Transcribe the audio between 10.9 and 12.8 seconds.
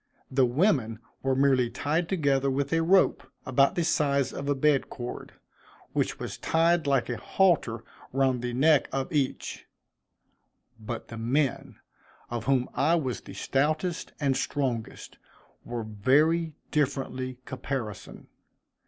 the men, of whom